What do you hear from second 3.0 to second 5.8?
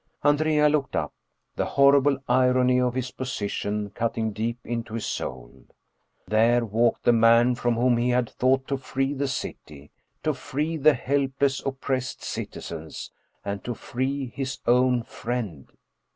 his position cutting deep into his soul.